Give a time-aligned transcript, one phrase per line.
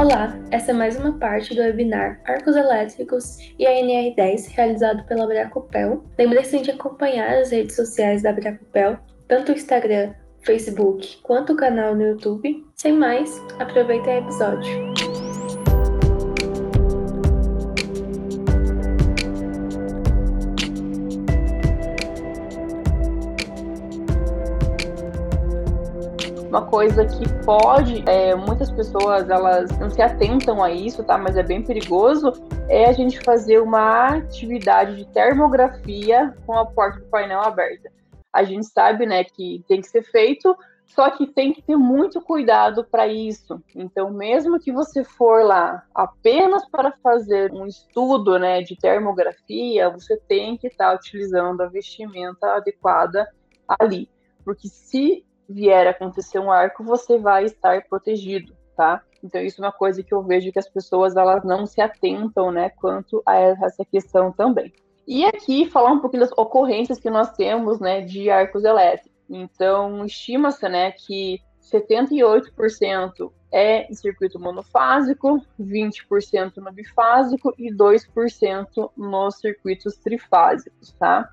[0.00, 5.26] Olá, essa é mais uma parte do webinar Arcos Elétricos e a NR10 realizado pela
[5.26, 6.02] Bracopel.
[6.18, 11.94] Lembre-se de acompanhar as redes sociais da Bracopel, tanto o Instagram, Facebook quanto o canal
[11.94, 12.64] no YouTube.
[12.76, 14.89] Sem mais, aproveita o episódio.
[26.50, 31.16] Uma coisa que pode, é, muitas pessoas elas não se atentam a isso, tá?
[31.16, 32.32] Mas é bem perigoso,
[32.68, 37.92] é a gente fazer uma atividade de termografia com a porta do painel aberta.
[38.32, 42.20] A gente sabe, né, que tem que ser feito, só que tem que ter muito
[42.20, 43.62] cuidado para isso.
[43.72, 50.16] Então, mesmo que você for lá apenas para fazer um estudo, né, de termografia, você
[50.16, 53.28] tem que estar tá utilizando a vestimenta adequada
[53.68, 54.10] ali,
[54.44, 59.02] porque se vier a acontecer um arco, você vai estar protegido, tá?
[59.22, 62.50] Então isso é uma coisa que eu vejo que as pessoas elas não se atentam,
[62.50, 64.72] né, quanto a essa questão também.
[65.06, 69.10] E aqui falar um pouquinho das ocorrências que nós temos, né, de arcos elétricos.
[69.28, 79.36] Então estima-se, né, que 78% é em circuito monofásico, 20% no bifásico e 2% nos
[79.36, 81.28] circuitos trifásicos, tá?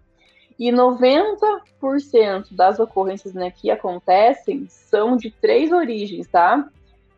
[0.59, 6.67] E 90% das ocorrências né, que acontecem são de três origens, tá?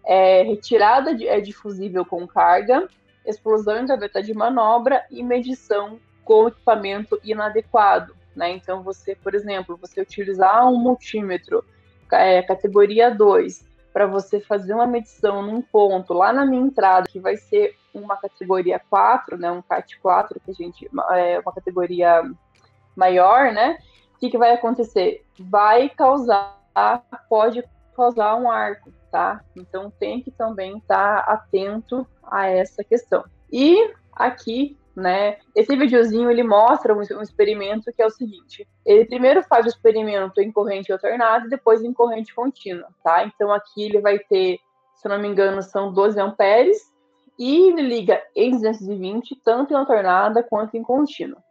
[0.06, 2.88] É, retirada de, é difusível com carga,
[3.26, 8.14] explosão em gaveta de manobra e medição com equipamento inadequado.
[8.36, 8.52] Né?
[8.52, 11.64] Então, você, por exemplo, você utilizar um multímetro
[12.12, 17.20] é, categoria 2 para você fazer uma medição num ponto lá na minha entrada, que
[17.20, 22.24] vai ser uma categoria 4, né, um CAT 4, que a gente é uma categoria
[23.00, 23.80] maior, né?
[24.16, 25.26] O que, que vai acontecer?
[25.40, 26.60] Vai causar,
[27.30, 27.64] pode
[27.96, 29.42] causar um arco, tá?
[29.56, 33.24] Então tem que também estar tá atento a essa questão.
[33.52, 39.06] E aqui, né, esse videozinho ele mostra um, um, experimento que é o seguinte: ele
[39.06, 43.24] primeiro faz o experimento em corrente alternada e depois em corrente contínua, tá?
[43.24, 44.60] Então aqui ele vai ter,
[44.96, 46.78] se eu não me engano, são 12 amperes
[47.38, 51.42] e ele liga em 220, tanto em alternada quanto em contínua.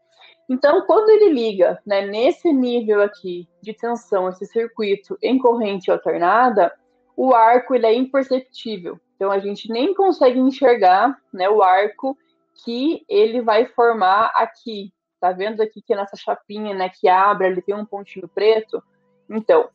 [0.49, 6.73] Então, quando ele liga né, nesse nível aqui de tensão, esse circuito em corrente alternada,
[7.17, 8.99] o arco ele é imperceptível.
[9.15, 12.17] Então, a gente nem consegue enxergar né, o arco
[12.65, 14.93] que ele vai formar aqui.
[15.21, 18.83] Tá vendo aqui que nessa chapinha né, que abre, ele tem um pontinho preto?
[19.29, 19.69] Então,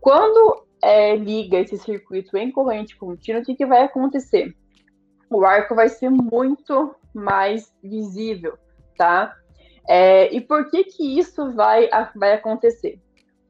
[0.00, 4.56] quando é, liga esse circuito em corrente contínua, o que, que vai acontecer?
[5.30, 8.58] O arco vai ser muito mais visível,
[8.96, 9.36] tá?
[9.88, 12.98] É, e por que que isso vai, vai acontecer?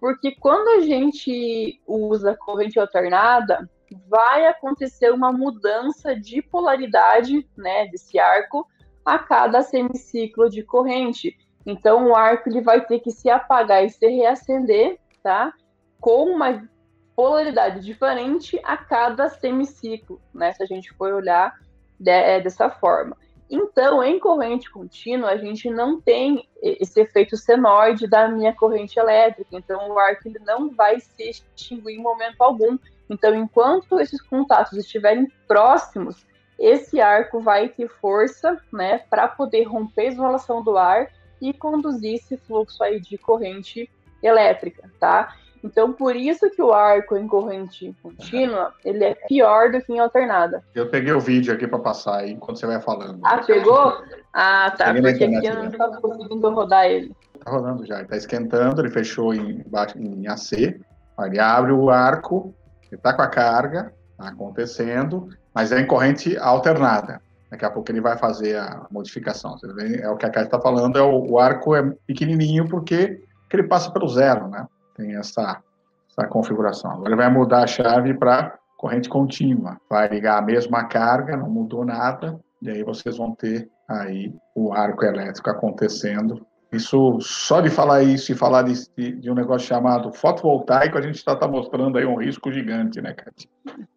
[0.00, 3.68] Porque quando a gente usa corrente alternada,
[4.08, 8.66] vai acontecer uma mudança de polaridade né, desse arco
[9.04, 11.36] a cada semiciclo de corrente.
[11.64, 15.52] Então, o arco ele vai ter que se apagar e se reacender, tá?
[16.00, 16.68] Com uma
[17.14, 20.52] polaridade diferente a cada semiciclo, né?
[20.52, 21.54] Se a gente for olhar
[21.98, 23.16] de, é, dessa forma.
[23.48, 29.50] Então, em corrente contínua, a gente não tem esse efeito senoide da minha corrente elétrica.
[29.52, 32.76] Então, o arco ele não vai se extinguir em momento algum.
[33.08, 36.26] Então, enquanto esses contatos estiverem próximos,
[36.58, 41.08] esse arco vai ter força né, para poder romper a isolação do ar
[41.40, 43.88] e conduzir esse fluxo aí de corrente
[44.22, 45.36] elétrica, tá?
[45.66, 49.98] Então, por isso que o arco em corrente contínua, ele é pior do que em
[49.98, 50.62] alternada.
[50.72, 53.18] Eu peguei o vídeo aqui para passar aí, enquanto você vai falando.
[53.24, 54.00] Ah, pegou?
[54.32, 57.12] Ah, tá, peguei porque aqui eu não estava conseguindo rodar ele.
[57.34, 59.64] Está rodando já, está esquentando, ele fechou em,
[59.96, 60.80] em AC,
[61.18, 66.36] ele abre o arco, ele está com a carga, está acontecendo, mas é em corrente
[66.38, 67.20] alternada.
[67.50, 69.56] Daqui a pouco ele vai fazer a modificação.
[70.00, 73.20] É o que a Cátia está falando, é o, o, arco é pequenininho porque
[73.52, 74.66] ele passa pelo zero, né?
[74.96, 75.62] Tem essa,
[76.10, 76.92] essa configuração.
[76.92, 79.80] Agora vai mudar a chave para corrente contínua.
[79.88, 84.72] Vai ligar a mesma carga, não mudou nada, e aí vocês vão ter aí o
[84.72, 90.12] arco elétrico acontecendo isso, só de falar isso e falar de, de um negócio chamado
[90.12, 93.48] fotovoltaico, a gente está tá mostrando aí um risco gigante, né, Kátia?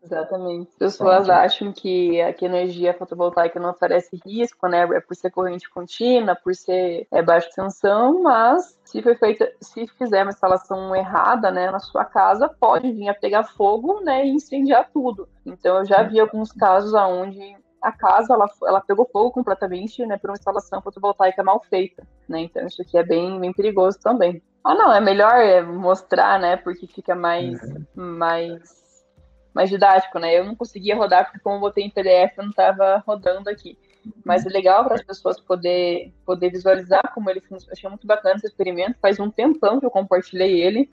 [0.03, 0.69] Exatamente.
[0.71, 1.31] As pessoas Pronto.
[1.31, 4.81] acham que a energia fotovoltaica não oferece risco, né?
[4.95, 9.85] É por ser corrente contínua, por ser é, baixa tensão, mas se foi feita, se
[9.97, 14.29] fizer uma instalação errada, né, na sua casa, pode vir a pegar fogo, né, e
[14.29, 15.29] incendiar tudo.
[15.45, 20.17] Então eu já vi alguns casos onde a casa ela, ela pegou fogo completamente, né,
[20.17, 22.41] por uma instalação fotovoltaica mal feita, né?
[22.41, 24.41] Então isso aqui é bem, bem perigoso também.
[24.63, 27.85] Ah, não, é melhor é, mostrar, né, porque fica mais, uhum.
[27.95, 29.05] mais,
[29.53, 30.37] mais didático, né?
[30.37, 33.77] Eu não conseguia rodar porque como eu botei em PDF eu não estava rodando aqui.
[34.25, 37.73] Mas é legal para as pessoas poder, poder visualizar como ele funciona.
[37.73, 38.97] Achei muito bacana esse experimento.
[39.01, 40.89] Faz um tempão que eu compartilhei ele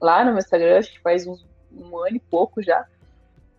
[0.00, 2.86] lá no meu Instagram, acho que faz uns, um ano e pouco já.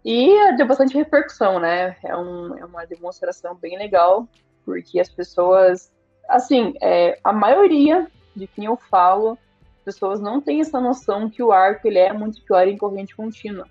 [0.03, 1.95] E deu bastante repercussão, né?
[2.03, 4.27] É, um, é uma demonstração bem legal,
[4.65, 5.91] porque as pessoas,
[6.27, 9.37] assim, é, a maioria de quem eu falo,
[9.83, 13.67] pessoas não têm essa noção que o arco ele é muito pior em corrente contínua.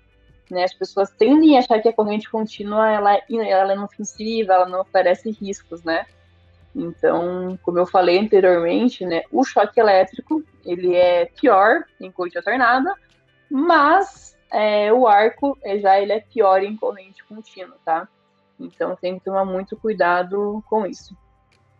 [0.49, 0.63] Né?
[0.63, 4.81] As pessoas tendem a achar que a corrente contínua ela, ela é inofensiva, ela não
[4.81, 6.05] oferece riscos, né?
[6.75, 12.93] Então, como eu falei anteriormente, né, o choque elétrico ele é pior em corrente alternada,
[13.49, 18.07] mas é, o arco é, já ele é pior em corrente contínua, tá?
[18.59, 21.15] Então tem que tomar muito cuidado com isso.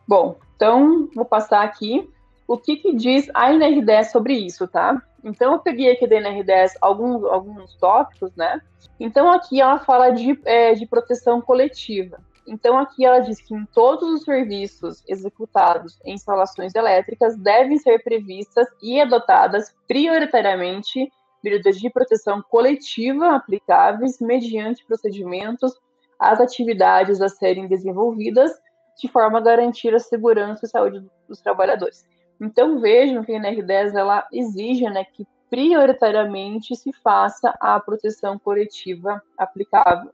[0.07, 2.10] Bom, então vou passar aqui
[2.48, 5.01] o que, que diz a NR10 sobre isso, tá?
[5.24, 8.62] Então eu peguei aqui da NR10 alguns, alguns tópicos, né?
[9.00, 12.19] Então aqui ela fala de, é, de proteção coletiva.
[12.50, 18.04] Então, aqui ela diz que em todos os serviços executados em instalações elétricas devem ser
[18.04, 21.12] previstas e adotadas prioritariamente
[21.44, 25.74] medidas de proteção coletiva aplicáveis mediante procedimentos
[26.19, 28.51] às atividades a serem desenvolvidas
[28.97, 32.06] de forma a garantir a segurança e saúde dos trabalhadores.
[32.39, 39.21] Então, vejam que a NR10 ela exige né, que prioritariamente se faça a proteção coletiva
[39.38, 40.12] aplicável.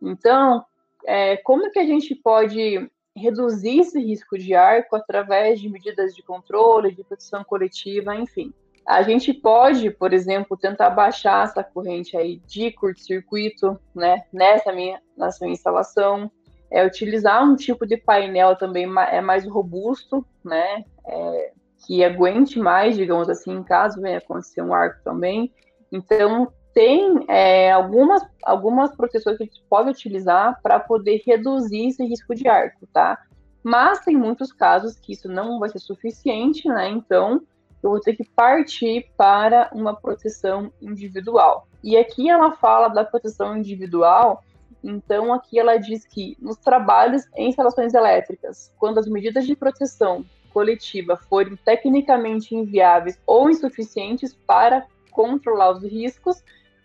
[0.00, 0.64] Então,
[1.04, 6.22] é, como que a gente pode reduzir esse risco de arco através de medidas de
[6.22, 8.52] controle, de proteção coletiva, enfim.
[8.86, 15.00] A gente pode, por exemplo, tentar baixar essa corrente aí de curto-circuito, né, nessa minha,
[15.16, 16.30] nessa minha instalação,
[16.70, 21.52] é utilizar um tipo de painel também é mais robusto, né, é,
[21.86, 25.52] que aguente mais, digamos assim, caso venha acontecer um arco também.
[25.92, 32.04] Então, tem é, algumas, algumas proteções que a gente pode utilizar para poder reduzir esse
[32.04, 33.18] risco de arco, tá?
[33.62, 36.88] Mas tem muitos casos que isso não vai ser suficiente, né?
[36.88, 37.42] Então,
[37.82, 41.66] eu vou ter que partir para uma proteção individual.
[41.82, 44.44] E aqui ela fala da proteção individual,
[44.84, 50.24] então aqui ela diz que nos trabalhos em instalações elétricas, quando as medidas de proteção
[50.52, 56.42] coletiva forem tecnicamente inviáveis ou insuficientes para controlar os riscos,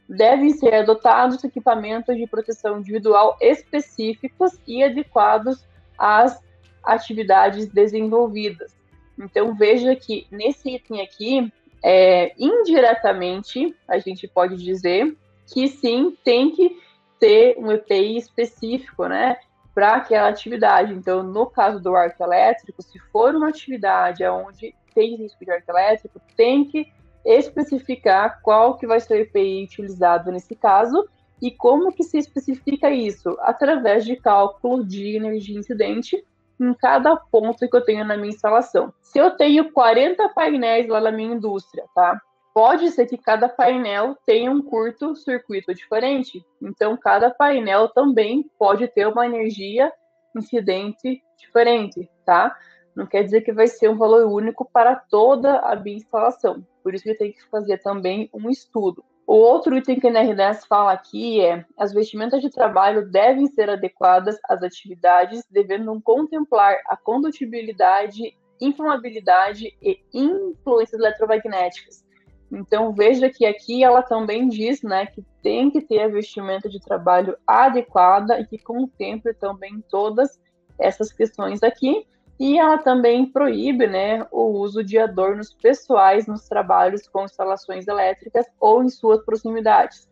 [0.08, 5.66] devem ser adotados equipamentos de proteção individual específicos e adequados
[5.98, 6.40] às
[6.84, 8.76] atividades desenvolvidas.
[9.18, 11.52] Então, veja que nesse item aqui,
[11.84, 15.16] é, indiretamente, a gente pode dizer
[15.54, 16.78] que sim, tem que
[17.20, 19.38] ter um EPI específico, né,
[19.74, 20.94] para aquela atividade.
[20.94, 25.70] Então, no caso do arco elétrico, se for uma atividade onde tem risco de arco
[25.70, 26.88] elétrico, tem que
[27.26, 31.08] especificar qual que vai ser o EPI utilizado nesse caso
[31.42, 33.36] e como que se especifica isso?
[33.42, 36.24] Através de cálculo de energia incidente
[36.60, 38.94] em cada ponto que eu tenho na minha instalação.
[39.02, 42.20] Se eu tenho 40 painéis lá na minha indústria, tá?
[42.54, 46.46] Pode ser que cada painel tenha um curto-circuito diferente.
[46.62, 49.92] Então, cada painel também pode ter uma energia
[50.36, 52.56] incidente diferente, tá?
[52.96, 56.66] Não quer dizer que vai ser um valor único para toda a minha instalação.
[56.82, 59.04] Por isso que tem que fazer também um estudo.
[59.28, 63.70] O outro item que a NR10 fala aqui é: as vestimentas de trabalho devem ser
[63.70, 72.06] adequadas às atividades, devendo contemplar a condutibilidade, inflamabilidade e influências eletromagnéticas.
[72.52, 76.80] Então veja que aqui ela também diz, né, que tem que ter a vestimenta de
[76.80, 80.40] trabalho adequada e que contemple também todas
[80.78, 82.06] essas questões aqui.
[82.40, 88.46] E ela também proíbe né, o uso de adornos pessoais nos trabalhos com instalações elétricas
[88.60, 90.08] ou em suas proximidades.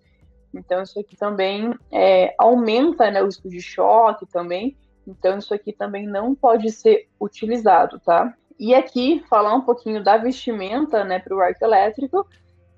[0.54, 4.78] Então, isso aqui também é, aumenta né, o risco de choque também.
[5.06, 8.34] Então, isso aqui também não pode ser utilizado, tá?
[8.58, 12.26] E aqui, falar um pouquinho da vestimenta né, para o arco elétrico,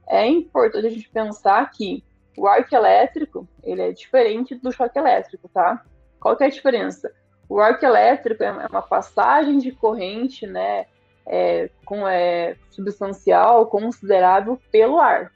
[0.07, 2.03] é importante a gente pensar que
[2.37, 5.83] o arco elétrico ele é diferente do choque elétrico, tá?
[6.19, 7.11] Qual que é a diferença?
[7.47, 10.85] O arco elétrico é, é uma passagem de corrente, né,
[11.25, 15.31] é, com, é, substancial, considerável pelo ar.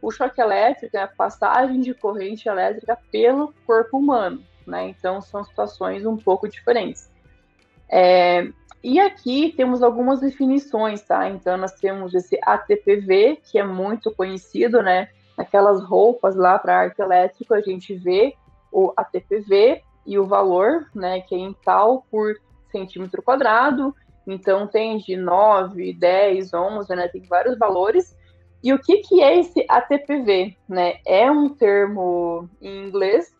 [0.00, 4.88] O choque elétrico é a passagem de corrente elétrica pelo corpo humano, né?
[4.88, 7.10] Então são situações um pouco diferentes.
[7.88, 8.46] É,
[8.82, 11.30] e aqui temos algumas definições, tá?
[11.30, 15.08] Então nós temos esse ATPV, que é muito conhecido, né?
[15.38, 18.34] Naquelas roupas lá para arco elétrico, a gente vê
[18.70, 22.36] o ATPV, e o valor, né, que é em tal por
[22.70, 23.94] centímetro quadrado.
[24.26, 28.16] Então tem de 9, 10, 11, né, tem vários valores.
[28.62, 30.56] E o que, que é esse ATPV?
[30.68, 30.98] Né?
[31.06, 33.34] É um termo em inglês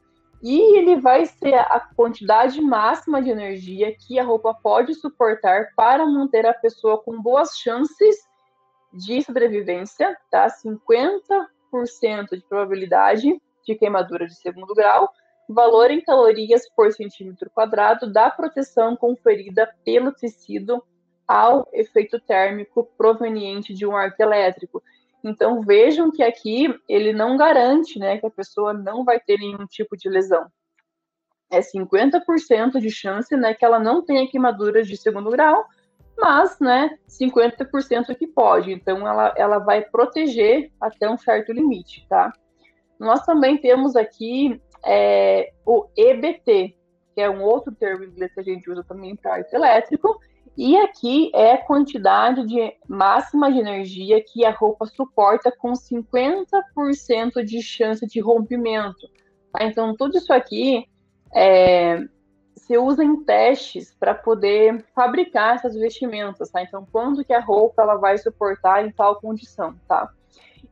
[0.44, 6.04] e ele vai ser a quantidade máxima de energia que a roupa pode suportar para
[6.04, 8.28] manter a pessoa com boas chances
[8.92, 10.46] de sobrevivência, tá?
[10.48, 11.46] 50%
[12.32, 15.10] de probabilidade de queimadura de segundo grau,
[15.48, 20.82] valor em calorias por centímetro quadrado da proteção conferida pelo tecido
[21.26, 24.82] ao efeito térmico proveniente de um arco elétrico.
[25.22, 29.66] Então vejam que aqui ele não garante, né, que a pessoa não vai ter nenhum
[29.66, 30.46] tipo de lesão.
[31.50, 35.64] É 50% de chance, né, que ela não tenha queimaduras de segundo grau,
[36.16, 38.72] mas, né, 50% que pode.
[38.72, 42.32] Então ela, ela vai proteger até um certo limite, tá?
[42.98, 46.76] Nós também temos aqui é, o EBT,
[47.14, 50.20] que é um outro termo em inglês que a gente usa também para arco elétrico,
[50.56, 57.44] e aqui é a quantidade de máxima de energia que a roupa suporta com 50%
[57.44, 59.08] de chance de rompimento.
[59.52, 59.64] Tá?
[59.64, 60.86] Então, tudo isso aqui
[61.34, 62.04] é,
[62.54, 66.62] se usa em testes para poder fabricar essas vestimentas, tá?
[66.62, 70.08] Então, quando que a roupa ela vai suportar em tal condição, tá?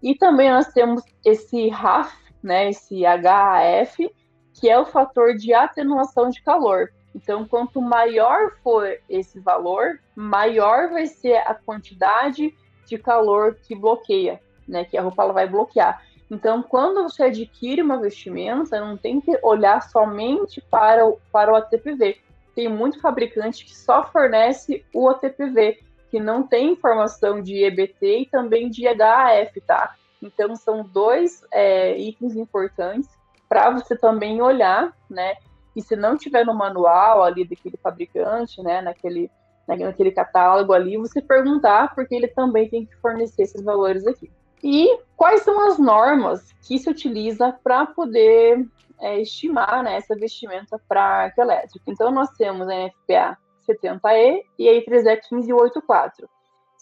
[0.01, 2.13] E também nós temos esse RAF,
[2.43, 4.11] né, esse HAF,
[4.55, 6.93] que é o fator de atenuação de calor.
[7.15, 12.55] Então, quanto maior for esse valor, maior vai ser a quantidade
[12.87, 14.85] de calor que bloqueia, né?
[14.85, 16.03] Que a roupa ela vai bloquear.
[16.31, 21.57] Então, quando você adquire uma vestimenta, não tem que olhar somente para o, para o
[21.57, 22.19] ATPV.
[22.55, 25.81] Tem muito fabricante que só fornece o ATPV,
[26.11, 29.95] que não tem informação de EBT e também de HAF, tá?
[30.23, 33.11] Então, são dois é, itens importantes
[33.49, 35.35] para você também olhar, né?
[35.75, 39.31] E se não tiver no manual ali daquele fabricante, né, naquele,
[39.67, 44.31] naquele catálogo ali, você perguntar, porque ele também tem que fornecer esses valores aqui.
[44.63, 48.65] E quais são as normas que se utiliza para poder
[49.01, 51.91] é, estimar né, essa vestimenta para arco elétrico?
[51.91, 53.39] Então, nós temos a NFPA
[53.69, 56.29] 70E e a I3E 1584.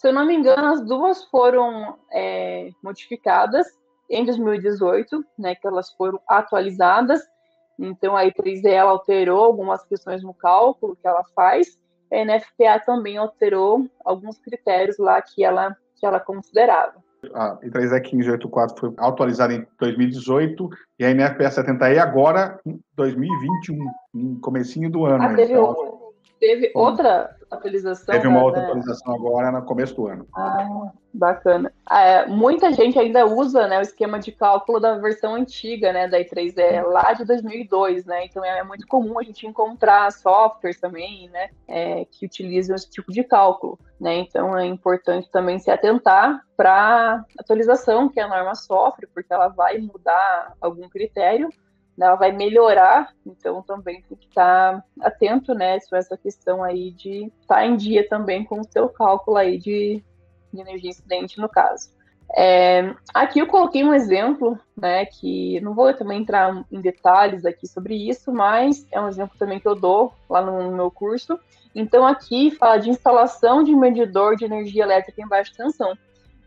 [0.00, 3.66] Se eu não me engano, as duas foram é, modificadas
[4.08, 7.22] em 2018, né, que elas foram atualizadas
[7.80, 11.78] então, a I3D ela alterou algumas questões no cálculo que ela faz.
[12.12, 16.94] A NFPA também alterou alguns critérios lá que ela, que ela considerava.
[17.32, 23.78] A I3E 1584 foi atualizada em 2018 e a NFPA 70E agora em 2021,
[24.12, 25.22] no comecinho do ano.
[25.22, 25.99] Ah, teve, então,
[26.40, 28.14] teve outra atualização?
[28.14, 30.26] Teve uma outra atualização agora no começo do ano.
[30.34, 31.72] Ah, bacana.
[31.90, 36.18] É, muita gente ainda usa né, o esquema de cálculo da versão antiga, né, da
[36.18, 41.50] i3E, lá de 2002, né, então é muito comum a gente encontrar softwares também, né,
[41.68, 47.24] é, que utilizam esse tipo de cálculo, né, então é importante também se atentar para
[47.38, 51.48] atualização que a norma sofre, porque ela vai mudar algum critério,
[52.00, 56.92] né, ela vai melhorar, então também tem que estar atento, né, sobre essa questão aí
[56.92, 60.02] de estar em dia também com o seu cálculo aí de,
[60.50, 61.90] de energia incidente no caso.
[62.34, 67.66] É, aqui eu coloquei um exemplo, né, que não vou também entrar em detalhes aqui
[67.66, 71.38] sobre isso, mas é um exemplo também que eu dou lá no, no meu curso.
[71.74, 75.92] Então aqui fala de instalação de medidor de energia elétrica em baixa tensão.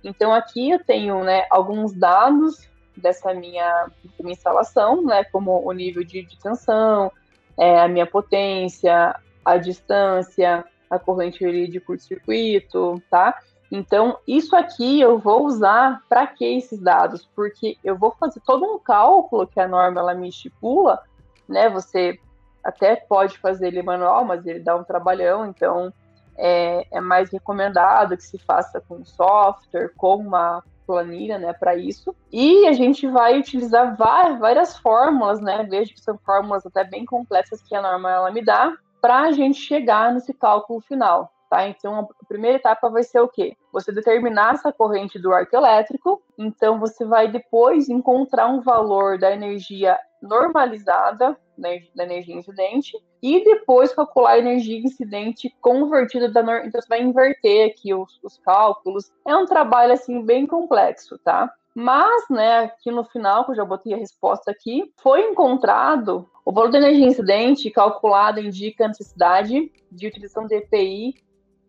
[0.04, 3.88] Então aqui eu tenho, né, alguns dados dessa minha,
[4.20, 7.12] minha instalação, né, como o nível de, de tensão,
[7.58, 13.38] é, a minha potência, a distância, a corrente de curto-circuito, tá?
[13.72, 17.28] Então, isso aqui eu vou usar para que esses dados?
[17.36, 21.02] Porque eu vou fazer todo um cálculo que a norma ela me estipula,
[21.50, 21.70] né?
[21.70, 22.20] Você
[22.64, 25.92] até pode fazer ele manual, mas ele dá um trabalhão, então
[26.38, 32.16] é, é mais recomendado que se faça com software, com uma planilha, né, para isso.
[32.32, 37.62] E a gente vai utilizar várias fórmulas, né, vejo que são fórmulas até bem complexas
[37.62, 41.32] que a norma ela me dá, para a gente chegar nesse cálculo final.
[41.50, 41.68] Tá?
[41.68, 43.56] Então, a primeira etapa vai ser o quê?
[43.72, 49.32] Você determinar essa corrente do arco elétrico, então você vai depois encontrar um valor da
[49.32, 56.66] energia normalizada, da energia incidente, e depois calcular a energia incidente convertida da norma.
[56.66, 59.12] Então, você vai inverter aqui os, os cálculos.
[59.28, 61.54] É um trabalho, assim, bem complexo, tá?
[61.76, 66.52] Mas, né, aqui no final, que eu já botei a resposta aqui, foi encontrado o
[66.52, 71.16] valor da energia incidente calculado indica a necessidade de utilização de EPI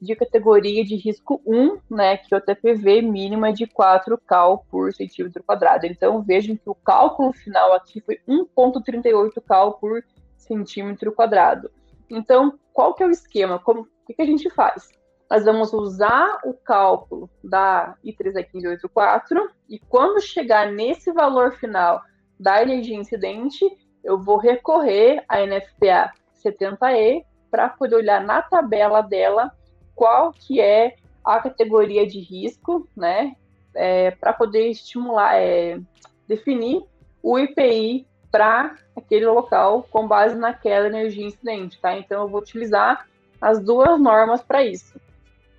[0.01, 4.93] de categoria de risco 1, né, que o TPV mínimo é de 4 cal por
[4.93, 5.87] centímetro quadrado.
[5.87, 10.05] Então, vejam que o cálculo final aqui foi 1,38 cal por
[10.37, 11.71] centímetro quadrado.
[12.11, 13.59] Então, qual que é o esquema?
[13.59, 14.93] Como, o que, que a gente faz?
[15.31, 22.03] nós vamos usar o cálculo da I3E1584 e quando chegar nesse valor final
[22.39, 23.65] da energia incidente,
[24.03, 26.13] eu vou recorrer à NFPA
[26.45, 29.53] 70E para poder olhar na tabela dela
[29.95, 33.35] qual que é a categoria de risco, né,
[33.75, 35.81] é, para poder estimular, é,
[36.29, 36.83] definir
[37.23, 41.97] o IPI para aquele local com base naquela energia incidente, tá?
[41.97, 43.09] Então eu vou utilizar
[43.41, 45.01] as duas normas para isso.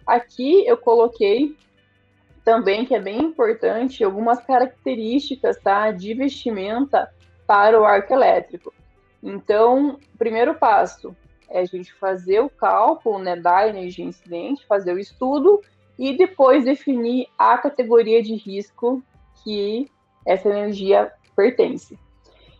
[0.06, 1.56] Aqui eu coloquei
[2.44, 7.12] também que é bem importante algumas características, tá, de vestimenta
[7.48, 8.74] para o arco elétrico.
[9.22, 11.16] Então, primeiro passo
[11.50, 15.62] é a gente fazer o cálculo, né, da energia incidente, fazer o estudo
[15.98, 19.02] e depois definir a categoria de risco
[19.44, 19.90] que
[20.26, 21.98] essa energia pertence.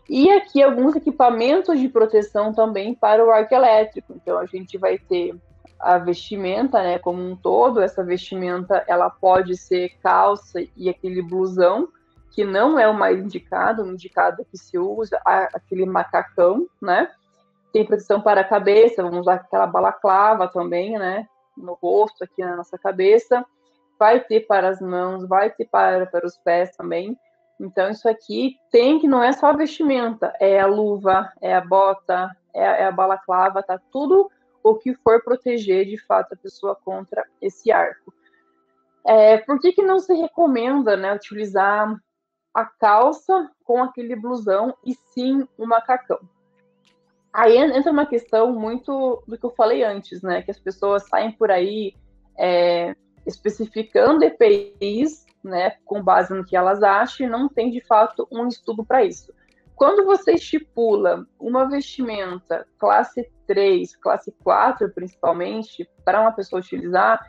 [0.08, 4.14] E aqui alguns equipamentos de proteção também para o arco elétrico.
[4.14, 5.34] Então a gente vai ter
[5.80, 7.80] a vestimenta, né, como um todo.
[7.80, 11.88] Essa vestimenta ela pode ser calça e aquele blusão,
[12.30, 13.82] que não é o mais indicado.
[13.82, 17.10] O indicado é que se usa aquele macacão, né?
[17.76, 21.28] Tem proteção para a cabeça, vamos usar aquela balaclava também, né?
[21.54, 23.44] No rosto, aqui na nossa cabeça.
[23.98, 27.14] Vai ter para as mãos, vai ter para, para os pés também.
[27.60, 31.60] Então, isso aqui tem que não é só a vestimenta, é a luva, é a
[31.60, 34.30] bota, é, é a balaclava, tá tudo
[34.62, 38.10] o que for proteger de fato a pessoa contra esse arco.
[39.06, 41.94] É, por que, que não se recomenda né, utilizar
[42.54, 46.18] a calça com aquele blusão e sim o macacão?
[47.36, 50.40] Aí entra uma questão muito do que eu falei antes, né?
[50.40, 51.92] Que as pessoas saem por aí
[52.38, 58.26] é, especificando EPIs né, com base no que elas acham, e não tem de fato
[58.32, 59.34] um estudo para isso.
[59.74, 67.20] Quando você estipula uma vestimenta classe 3, classe 4 principalmente, para uma pessoa utilizar,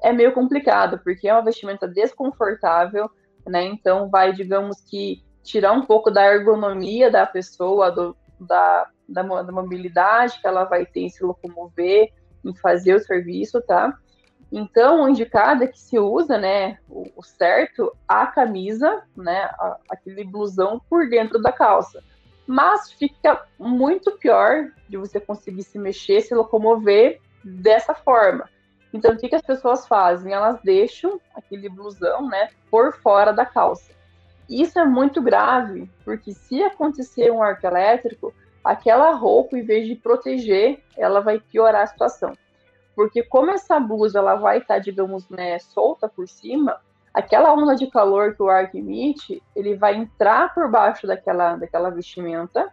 [0.00, 3.10] é meio complicado, porque é uma vestimenta desconfortável,
[3.44, 3.64] né?
[3.64, 9.52] Então vai, digamos que, tirar um pouco da ergonomia da pessoa, do, da, da, da
[9.52, 12.12] mobilidade que ela vai ter em se locomover,
[12.44, 13.96] em fazer o serviço, tá?
[14.50, 20.22] Então, o indicado é que se usa, né, o, certo, a camisa, né, a, aquele
[20.24, 22.02] blusão por dentro da calça.
[22.46, 28.48] Mas fica muito pior de você conseguir se mexer, se locomover dessa forma.
[28.92, 30.32] Então, o que, que as pessoas fazem?
[30.32, 33.92] Elas deixam aquele blusão, né, por fora da calça.
[34.48, 38.32] Isso é muito grave, porque se acontecer um arco elétrico,
[38.66, 42.32] aquela roupa, em vez de proteger, ela vai piorar a situação.
[42.94, 46.80] Porque como essa blusa ela vai estar, tá, digamos, né, solta por cima,
[47.14, 51.90] aquela onda de calor que o ar emite, ele vai entrar por baixo daquela, daquela
[51.90, 52.70] vestimenta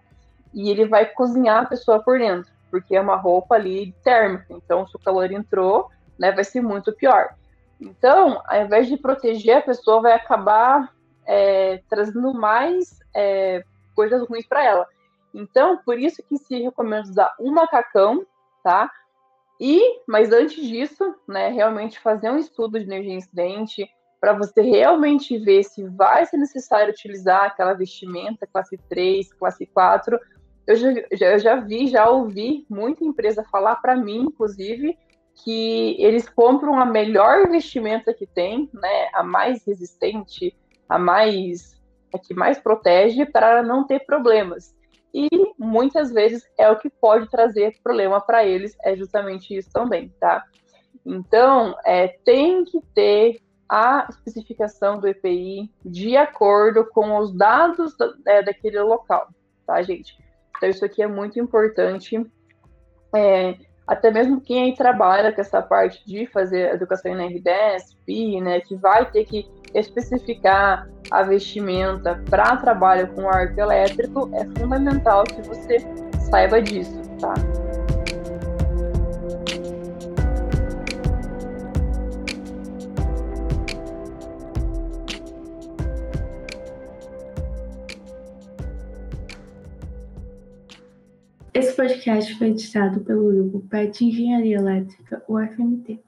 [0.54, 4.46] e ele vai cozinhar a pessoa por dentro, porque é uma roupa ali térmica.
[4.50, 7.36] Então, se o calor entrou, né, vai ser muito pior.
[7.80, 10.94] Então, ao invés de proteger, a pessoa vai acabar
[11.26, 13.64] é, trazendo mais é,
[13.96, 14.88] coisas ruins para ela.
[15.34, 18.26] Então, por isso que se recomenda usar um macacão,
[18.64, 18.92] tá?
[19.60, 25.38] E, mas antes disso, né, realmente fazer um estudo de energia incidente para você realmente
[25.38, 30.20] ver se vai ser necessário utilizar aquela vestimenta classe 3, classe 4.
[30.66, 34.98] Eu já, já, já vi, já ouvi muita empresa falar para mim, inclusive,
[35.44, 40.56] que eles compram a melhor vestimenta que tem, né, a mais resistente,
[40.88, 41.74] a mais
[42.14, 44.74] a que mais protege para não ter problemas
[45.14, 50.10] e muitas vezes é o que pode trazer problema para eles, é justamente isso também,
[50.20, 50.44] tá?
[51.06, 58.14] Então, é, tem que ter a especificação do EPI de acordo com os dados da,
[58.28, 59.28] é, daquele local,
[59.66, 60.18] tá, gente?
[60.58, 62.26] Então, isso aqui é muito importante.
[63.16, 68.42] É, até mesmo quem aí trabalha com essa parte de fazer educação em R10, PI,
[68.42, 75.24] né, que vai ter que especificar a vestimenta para trabalho com arco elétrico, é fundamental
[75.24, 75.78] que você
[76.30, 77.34] saiba disso, tá?
[91.54, 96.00] Esse podcast foi editado pelo grupo PET Engenharia Elétrica, UFMT.